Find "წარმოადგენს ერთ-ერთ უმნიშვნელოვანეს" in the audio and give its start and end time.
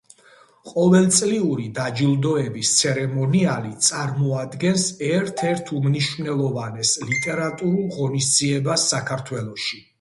3.89-6.97